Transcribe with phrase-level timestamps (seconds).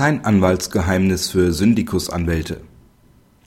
[0.00, 2.62] Kein Anwaltsgeheimnis für Syndikusanwälte.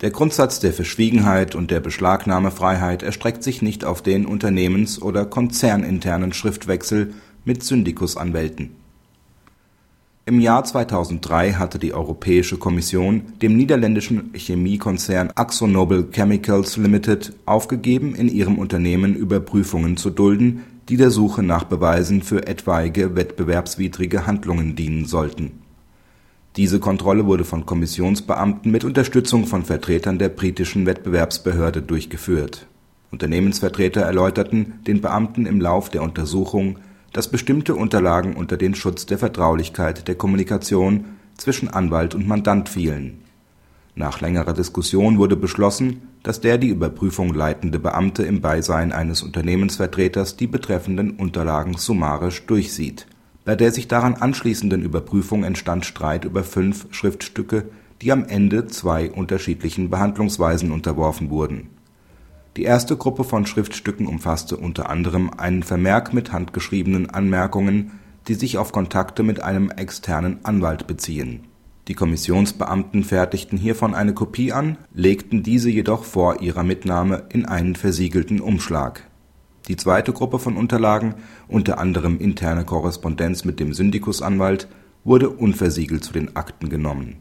[0.02, 6.32] Der Grundsatz der Verschwiegenheit und der Beschlagnahmefreiheit erstreckt sich nicht auf den unternehmens- oder konzerninternen
[6.32, 8.76] Schriftwechsel mit Syndikusanwälten.
[10.28, 18.28] Im Jahr 2003 hatte die Europäische Kommission dem niederländischen Chemiekonzern AkzoNobel Chemicals Limited aufgegeben, in
[18.28, 25.06] ihrem Unternehmen Überprüfungen zu dulden, die der Suche nach Beweisen für etwaige wettbewerbswidrige Handlungen dienen
[25.06, 25.63] sollten
[26.56, 32.68] diese Kontrolle wurde von Kommissionsbeamten mit Unterstützung von Vertretern der britischen Wettbewerbsbehörde durchgeführt.
[33.12, 36.78] Unternehmensvertreter erläuterten den Beamten im Lauf der Untersuchung,
[37.12, 41.06] dass bestimmte Unterlagen unter den Schutz der Vertraulichkeit der Kommunikation
[41.38, 43.22] zwischen Anwalt und Mandant fielen.
[43.96, 50.38] Nach längerer Diskussion wurde beschlossen, dass der die Überprüfung leitende Beamte im Beisein eines Unternehmensvertreters
[50.38, 53.08] die betreffenden Unterlagen summarisch durchsieht
[53.46, 57.66] bei der sich daran anschließenden Überprüfung entstand Streit über fünf Schriftstücke,
[58.02, 61.70] die am Ende zwei unterschiedlichen Behandlungsweisen unterworfen wurden.
[62.56, 68.58] Die erste Gruppe von Schriftstücken umfasste unter anderem einen Vermerk mit handgeschriebenen Anmerkungen, die sich
[68.58, 71.46] auf Kontakte mit einem externen Anwalt beziehen.
[71.90, 77.76] Die Kommissionsbeamten fertigten hiervon eine Kopie an, legten diese jedoch vor ihrer Mitnahme in einen
[77.76, 79.04] versiegelten Umschlag
[79.68, 81.16] die zweite Gruppe von Unterlagen,
[81.48, 84.68] unter anderem interne Korrespondenz mit dem Syndikusanwalt,
[85.06, 87.18] wurde unversiegelt zu den Akten genommen.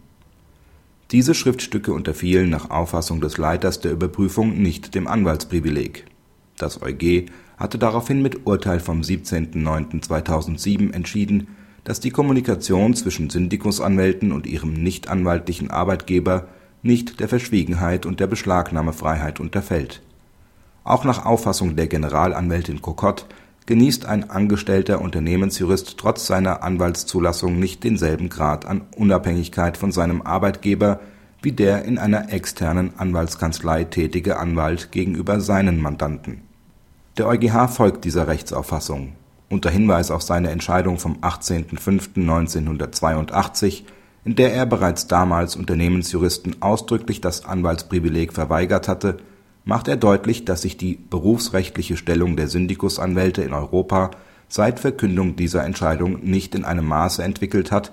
[1.12, 6.06] Diese Schriftstücke unterfielen nach Auffassung des Leiters der Überprüfung nicht dem Anwaltsprivileg.
[6.56, 7.26] Das EuG
[7.58, 11.48] hatte daraufhin mit Urteil vom 17.09.2007 entschieden,
[11.84, 16.48] dass die Kommunikation zwischen Syndikusanwälten und ihrem nichtanwaltlichen Arbeitgeber
[16.82, 20.02] nicht der Verschwiegenheit und der Beschlagnahmefreiheit unterfällt
[20.84, 23.26] auch nach Auffassung der Generalanwältin Kokott
[23.66, 31.00] genießt ein angestellter Unternehmensjurist trotz seiner Anwaltszulassung nicht denselben Grad an Unabhängigkeit von seinem Arbeitgeber
[31.42, 36.42] wie der in einer externen Anwaltskanzlei tätige Anwalt gegenüber seinen Mandanten.
[37.18, 39.14] Der EuGH folgt dieser Rechtsauffassung.
[39.50, 43.82] Unter Hinweis auf seine Entscheidung vom 18.05.1982,
[44.24, 49.18] in der er bereits damals Unternehmensjuristen ausdrücklich das Anwaltsprivileg verweigert hatte
[49.64, 54.10] macht er deutlich, dass sich die berufsrechtliche Stellung der Syndikusanwälte in Europa
[54.48, 57.92] seit Verkündung dieser Entscheidung nicht in einem Maße entwickelt hat,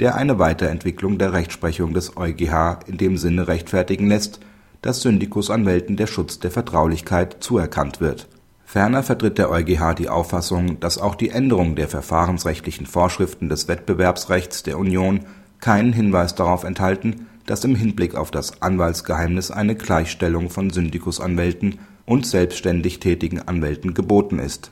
[0.00, 4.40] der eine Weiterentwicklung der Rechtsprechung des EuGH in dem Sinne rechtfertigen lässt,
[4.80, 8.28] dass Syndikusanwälten der Schutz der Vertraulichkeit zuerkannt wird.
[8.64, 14.62] Ferner vertritt der EuGH die Auffassung, dass auch die Änderung der verfahrensrechtlichen Vorschriften des Wettbewerbsrechts
[14.62, 15.20] der Union
[15.58, 22.26] keinen Hinweis darauf enthalten dass im Hinblick auf das Anwaltsgeheimnis eine Gleichstellung von Syndikusanwälten und
[22.26, 24.70] selbstständig tätigen Anwälten geboten ist.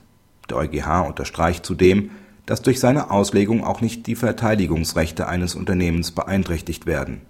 [0.51, 2.11] Der EuGH unterstreicht zudem,
[2.45, 7.23] dass durch seine Auslegung auch nicht die Verteidigungsrechte eines Unternehmens beeinträchtigt werden.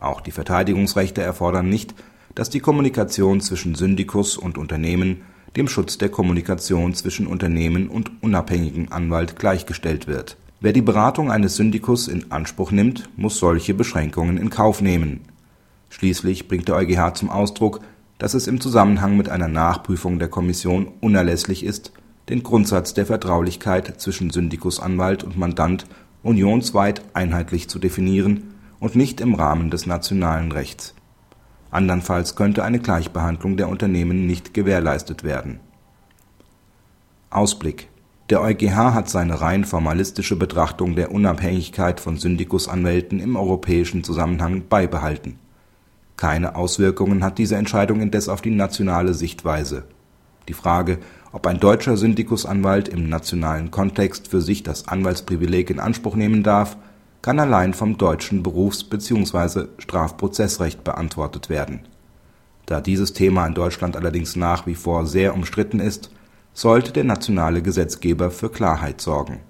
[0.00, 1.94] Auch die Verteidigungsrechte erfordern nicht,
[2.34, 5.22] dass die Kommunikation zwischen Syndikus und Unternehmen
[5.56, 11.56] dem Schutz der Kommunikation zwischen Unternehmen und unabhängigem Anwalt gleichgestellt wird Wer die Beratung eines
[11.56, 15.20] Syndikus in Anspruch nimmt, muss solche Beschränkungen in Kauf nehmen.
[15.90, 17.80] Schließlich bringt der EuGH zum Ausdruck,
[18.18, 21.92] dass es im Zusammenhang mit einer Nachprüfung der Kommission unerlässlich ist,
[22.30, 25.86] den Grundsatz der Vertraulichkeit zwischen Syndikusanwalt und Mandant
[26.22, 30.94] unionsweit einheitlich zu definieren und nicht im Rahmen des nationalen Rechts.
[31.70, 35.60] Andernfalls könnte eine Gleichbehandlung der Unternehmen nicht gewährleistet werden.
[37.28, 37.88] Ausblick
[38.30, 45.38] der EuGH hat seine rein formalistische Betrachtung der Unabhängigkeit von Syndikusanwälten im europäischen Zusammenhang beibehalten.
[46.16, 49.84] Keine Auswirkungen hat diese Entscheidung indes auf die nationale Sichtweise.
[50.48, 50.98] Die Frage,
[51.30, 56.76] ob ein deutscher Syndikusanwalt im nationalen Kontext für sich das Anwaltsprivileg in Anspruch nehmen darf,
[57.22, 59.66] kann allein vom deutschen Berufs bzw.
[59.78, 61.80] Strafprozessrecht beantwortet werden.
[62.64, 66.10] Da dieses Thema in Deutschland allerdings nach wie vor sehr umstritten ist
[66.56, 69.42] sollte der nationale Gesetzgeber für Klarheit sorgen